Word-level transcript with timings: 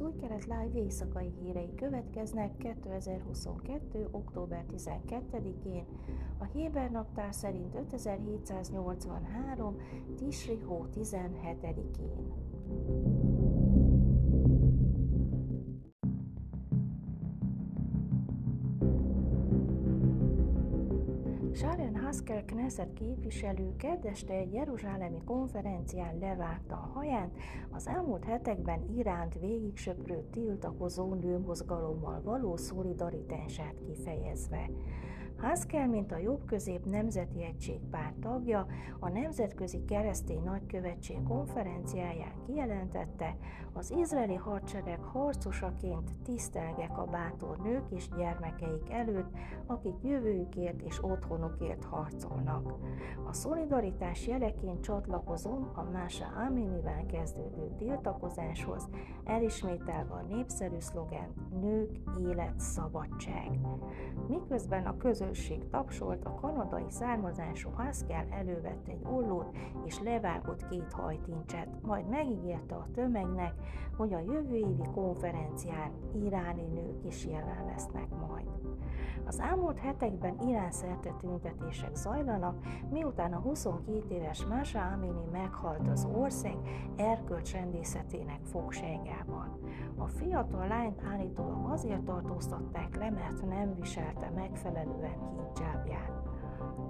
Új-Kelet 0.00 0.44
Live 0.44 0.78
éjszakai 0.78 1.32
hírei 1.40 1.74
következnek 1.74 2.56
2022. 2.56 4.08
október 4.10 4.64
12-én, 4.72 5.84
a 6.38 6.44
Héber 6.44 6.90
naptár 6.90 7.34
szerint 7.34 7.74
5783. 7.74 9.76
Tisri 10.16 10.58
hó 10.58 10.86
17-én. 10.94 13.13
Sharon 21.54 21.96
Haskell 21.96 22.44
Knesset 22.44 22.92
képviselő 22.92 23.76
kedveste 23.76 24.32
egy 24.32 24.52
jeruzsálemi 24.52 25.22
konferencián 25.24 26.18
levágta 26.18 26.74
a 26.74 26.90
haját, 26.94 27.30
az 27.70 27.86
elmúlt 27.86 28.24
hetekben 28.24 28.80
Iránt 28.96 29.38
végig 29.40 29.76
söprő 29.76 30.24
tiltakozó 30.30 31.14
nőmozgalommal 31.14 32.20
való 32.22 32.56
szolidaritását 32.56 33.74
kifejezve. 33.86 34.70
Haskell, 35.38 35.86
mint 35.86 36.12
a 36.12 36.18
Jobb-Közép 36.18 36.84
Nemzeti 36.84 37.42
Egység 37.42 37.80
párt 37.90 38.14
tagja, 38.14 38.66
a 38.98 39.08
Nemzetközi 39.08 39.84
Keresztény 39.84 40.42
Nagykövetség 40.44 41.22
konferenciáján 41.22 42.32
kijelentette, 42.46 43.36
az 43.72 43.90
izraeli 43.90 44.34
hadsereg 44.34 45.00
harcosaként 45.00 46.10
tisztelgek 46.24 46.98
a 46.98 47.04
bátor 47.04 47.58
nők 47.58 47.90
és 47.90 48.08
gyermekeik 48.08 48.90
előtt, 48.90 49.30
akik 49.66 49.94
jövőjükért 50.02 50.82
és 50.82 51.04
otthonukért 51.04 51.84
harcolnak. 51.84 52.74
A 53.28 53.32
szolidaritás 53.32 54.26
jeleként 54.26 54.82
csatlakozom 54.82 55.70
a 55.74 55.82
Mása 55.82 56.26
Aminivel 56.48 57.06
kezdődő 57.06 57.74
tiltakozáshoz, 57.78 58.88
elismételve 59.24 60.14
a 60.14 60.26
népszerű 60.28 60.78
szlogen 60.78 61.32
Nők, 61.60 61.90
élet, 62.20 62.60
szabadság. 62.60 63.58
Miközben 64.28 64.86
a 64.86 64.96
közös 64.96 65.23
közösség 65.24 65.68
tapsolt, 65.70 66.24
a 66.24 66.34
kanadai 66.34 66.86
származású 66.88 67.70
Haskell 67.70 68.26
elővette 68.30 68.90
egy 68.90 69.06
ollót 69.12 69.56
és 69.84 70.00
levágott 70.00 70.68
két 70.68 70.92
hajtincset, 70.92 71.68
majd 71.82 72.08
megígérte 72.08 72.74
a 72.74 72.88
tömegnek, 72.94 73.52
hogy 73.96 74.12
a 74.12 74.18
jövő 74.18 74.54
évi 74.54 74.88
konferencián 74.94 75.92
iráni 76.24 76.62
nők 76.62 77.04
is 77.06 77.26
jelen 77.26 77.64
lesznek 77.66 78.08
majd. 78.28 78.48
Az 79.34 79.40
elmúlt 79.40 79.78
hetekben 79.78 80.40
Irán 80.40 80.70
szerte 80.70 81.10
tüntetések 81.20 81.94
zajlanak, 81.94 82.66
miután 82.90 83.32
a 83.32 83.38
22 83.38 84.14
éves 84.14 84.44
Masa 84.44 84.80
Amini 84.80 85.24
meghalt 85.32 85.88
az 85.88 86.08
ország 86.12 86.56
erkölcsrendészetének 86.96 88.40
fogságában. 88.42 89.58
A 89.96 90.06
fiatal 90.06 90.66
lányt 90.68 91.02
állítólag 91.12 91.70
azért 91.70 92.04
tartóztatták 92.04 92.96
le, 92.96 93.10
mert 93.10 93.46
nem 93.46 93.74
viselte 93.74 94.30
megfelelően 94.34 95.18
hijabját. 95.54 96.23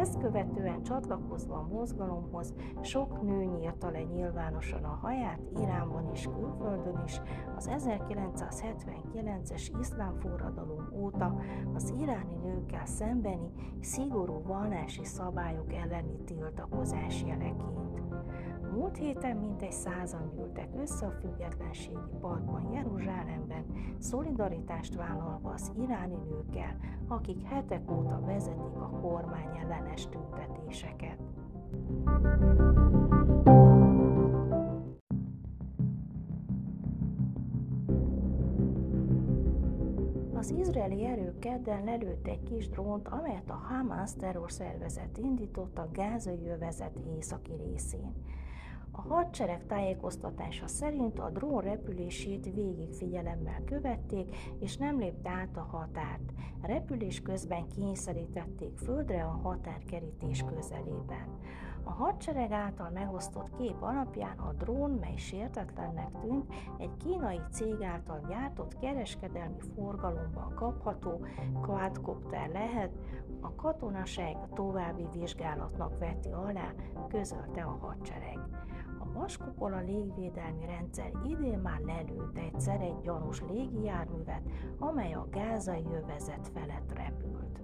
Ezt 0.00 0.18
követően 0.18 0.82
csatlakozva 0.82 1.54
a 1.54 1.68
mozgalomhoz 1.72 2.54
sok 2.80 3.22
nő 3.22 3.44
nyírta 3.44 3.90
le 3.90 4.02
nyilvánosan 4.02 4.84
a 4.84 4.98
haját 5.02 5.40
Iránban 5.60 6.10
és 6.12 6.28
külföldön 6.38 7.02
is 7.04 7.20
az 7.56 7.70
1979-es 7.72 9.68
iszlám 9.80 10.16
forradalom 10.20 10.88
óta 10.92 11.36
az 11.74 11.94
iráni 12.00 12.34
nőkkel 12.34 12.86
szembeni 12.86 13.50
szigorú 13.80 14.42
vallási 14.42 15.04
szabályok 15.04 15.72
elleni 15.72 16.16
tiltakozás 16.24 17.22
jeleként. 17.22 17.45
Múlt 18.76 18.96
héten 18.96 19.36
mintegy 19.36 19.72
százan 19.72 20.30
gyűltek 20.34 20.68
össze 20.80 21.06
a 21.06 21.10
függetlenségi 21.10 22.10
parkban 22.20 22.72
Jeruzsálemben, 22.72 23.64
szolidaritást 23.98 24.94
vállalva 24.94 25.50
az 25.50 25.72
iráni 25.80 26.16
nőkkel, 26.28 26.76
akik 27.08 27.42
hetek 27.42 27.90
óta 27.90 28.20
vezetik 28.24 28.76
a 28.76 28.90
kormány 29.00 29.56
ellenes 29.56 30.08
tüntetéseket. 30.08 31.18
Az 40.34 40.50
izraeli 40.50 41.04
erők 41.04 41.38
kedden 41.38 41.84
lelőtt 41.84 42.26
egy 42.26 42.42
kis 42.42 42.68
drónt, 42.68 43.08
amelyet 43.08 43.50
a 43.50 43.62
Hamas 43.68 44.14
terrorszervezet 44.14 45.18
indított 45.18 45.78
a 45.78 45.88
gázai 45.92 46.48
övezet 46.48 46.98
északi 47.16 47.52
részén. 47.52 48.12
A 48.96 49.14
hadsereg 49.14 49.66
tájékoztatása 49.66 50.66
szerint 50.66 51.18
a 51.18 51.30
drón 51.30 51.60
repülését 51.60 52.54
végig 52.54 52.92
figyelemmel 52.92 53.62
követték, 53.64 54.36
és 54.58 54.76
nem 54.76 54.98
lépte 54.98 55.30
át 55.30 55.56
a 55.56 55.60
határt. 55.60 56.32
Repülés 56.62 57.20
közben 57.22 57.68
kényszerítették 57.68 58.76
földre 58.76 59.24
a 59.24 59.40
határkerítés 59.42 60.44
közelében. 60.54 61.38
A 61.84 61.90
hadsereg 61.90 62.50
által 62.50 62.90
megosztott 62.90 63.56
kép 63.56 63.82
alapján 63.82 64.38
a 64.38 64.52
drón, 64.52 64.90
mely 64.90 65.16
sértetlennek 65.16 66.10
tűnt, 66.20 66.52
egy 66.78 66.96
kínai 66.96 67.40
cég 67.50 67.82
által 67.82 68.20
gyártott 68.28 68.78
kereskedelmi 68.78 69.60
forgalomban 69.74 70.54
kapható 70.54 71.26
quadcopter 71.60 72.48
lehet, 72.48 72.90
a 73.40 73.54
katonaság 73.54 74.36
további 74.54 75.06
vizsgálatnak 75.12 75.98
veti 75.98 76.28
alá, 76.28 76.72
közölte 77.08 77.62
a 77.62 77.78
hadsereg. 77.80 78.38
Vaskupola 79.18 79.80
légvédelmi 79.80 80.66
rendszer 80.66 81.10
idén 81.24 81.58
már 81.58 81.80
lelőtt 81.80 82.38
egyszer 82.38 82.80
egy 82.80 83.00
gyanús 83.02 83.40
légijárművet, 83.40 84.42
amely 84.78 85.12
a 85.12 85.28
gázai 85.30 85.84
övezet 86.02 86.50
felett 86.54 86.92
repült. 86.92 87.60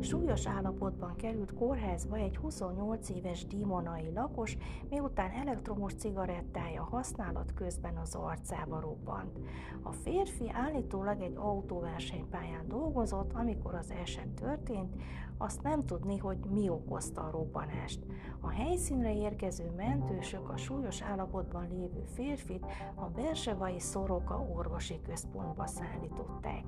Súlyos 0.00 0.23
állapotban 0.46 1.16
került 1.16 1.54
kórházba 1.54 2.16
egy 2.16 2.36
28 2.36 3.08
éves 3.08 3.46
dimonai 3.46 4.10
lakos, 4.14 4.56
miután 4.90 5.30
elektromos 5.30 5.94
cigarettája 5.94 6.82
használat 6.82 7.54
közben 7.54 7.96
az 7.96 8.14
arcába 8.14 8.80
robbant. 8.80 9.38
A 9.82 9.92
férfi 9.92 10.50
állítólag 10.52 11.20
egy 11.20 11.36
autóversenypályán 11.36 12.68
dolgozott, 12.68 13.32
amikor 13.32 13.74
az 13.74 13.90
eset 13.90 14.28
történt, 14.28 14.94
azt 15.38 15.62
nem 15.62 15.84
tudni, 15.84 16.18
hogy 16.18 16.38
mi 16.50 16.68
okozta 16.68 17.20
a 17.20 17.30
robbanást. 17.30 18.00
A 18.40 18.48
helyszínre 18.48 19.14
érkező 19.14 19.70
mentősök 19.76 20.48
a 20.48 20.56
súlyos 20.56 21.02
állapotban 21.02 21.68
lévő 21.70 22.02
férfit 22.14 22.66
a 22.94 23.04
Bersevai 23.04 23.80
Szoroka 23.80 24.46
orvosi 24.54 25.00
központba 25.06 25.66
szállították. 25.66 26.64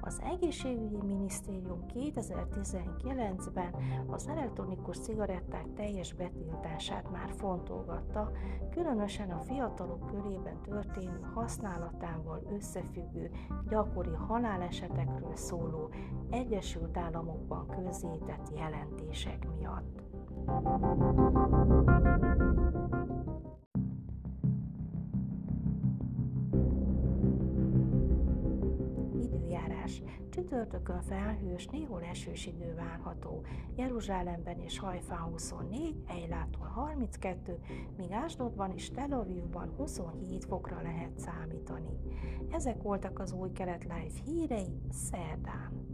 Az 0.00 0.20
egészségügyi 0.32 1.02
minisztérium 1.02 1.86
2019-ben 3.04 3.74
az 4.06 4.28
elektronikus 4.28 4.98
cigaretták 4.98 5.66
teljes 5.74 6.14
betiltását 6.14 7.10
már 7.10 7.30
fontolgatta, 7.36 8.30
különösen 8.70 9.30
a 9.30 9.40
fiatalok 9.40 10.06
körében 10.06 10.62
történő 10.62 11.20
használatával 11.34 12.42
összefüggő 12.52 13.30
gyakori 13.68 14.14
halálesetekről 14.28 15.36
szóló 15.36 15.90
Egyesült 16.30 16.96
Államokban 16.96 17.66
közzétett 17.66 18.50
jelentések 18.56 19.46
miatt. 19.58 20.02
Csütörtökön 30.38 31.02
felhős, 31.02 31.66
néhol 31.66 32.02
esős 32.02 32.46
idő 32.46 32.74
várható. 32.74 33.42
Jeruzsálemben 33.76 34.60
és 34.60 34.78
Hajfán 34.78 35.18
24, 35.18 35.94
Ejlától 36.06 36.66
32, 36.66 37.58
míg 37.96 38.12
Ásdodban 38.12 38.72
és 38.74 38.90
Tel 38.90 39.12
Avivban 39.12 39.72
27 39.76 40.44
fokra 40.44 40.80
lehet 40.82 41.18
számítani. 41.18 41.98
Ezek 42.50 42.82
voltak 42.82 43.18
az 43.18 43.32
új 43.32 43.52
kelet 43.52 43.82
live 43.82 44.20
hírei 44.24 44.80
szerdán. 44.90 45.86